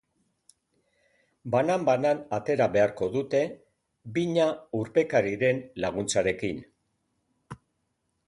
[1.55, 3.41] Banan-banan atera beharko dute,
[4.15, 4.47] bina
[4.79, 6.65] urpekariren laguntzarekin.